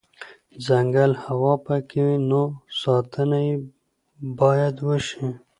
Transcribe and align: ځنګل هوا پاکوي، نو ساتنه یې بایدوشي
ځنګل 0.65 1.11
هوا 1.23 1.53
پاکوي، 1.65 2.13
نو 2.29 2.41
ساتنه 2.81 3.39
یې 3.47 3.55
بایدوشي 4.37 5.27